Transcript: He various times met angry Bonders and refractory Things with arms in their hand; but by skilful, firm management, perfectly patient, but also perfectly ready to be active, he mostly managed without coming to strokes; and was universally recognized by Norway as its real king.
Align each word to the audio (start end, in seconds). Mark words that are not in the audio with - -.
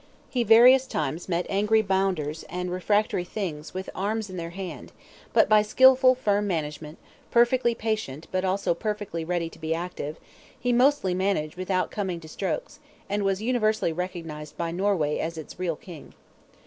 He 0.31 0.43
various 0.43 0.87
times 0.87 1.29
met 1.29 1.45
angry 1.47 1.83
Bonders 1.83 2.41
and 2.49 2.71
refractory 2.71 3.23
Things 3.23 3.75
with 3.75 3.87
arms 3.93 4.31
in 4.31 4.37
their 4.37 4.49
hand; 4.49 4.91
but 5.31 5.47
by 5.47 5.61
skilful, 5.61 6.15
firm 6.15 6.47
management, 6.47 6.97
perfectly 7.29 7.75
patient, 7.75 8.25
but 8.31 8.43
also 8.43 8.73
perfectly 8.73 9.23
ready 9.23 9.47
to 9.47 9.59
be 9.59 9.75
active, 9.75 10.17
he 10.59 10.73
mostly 10.73 11.13
managed 11.13 11.55
without 11.55 11.91
coming 11.91 12.19
to 12.19 12.27
strokes; 12.27 12.79
and 13.11 13.21
was 13.21 13.43
universally 13.43 13.93
recognized 13.93 14.57
by 14.57 14.71
Norway 14.71 15.19
as 15.19 15.37
its 15.37 15.59
real 15.59 15.75
king. 15.75 16.15